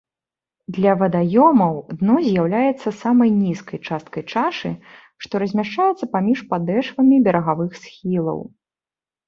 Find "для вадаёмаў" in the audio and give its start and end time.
0.77-1.75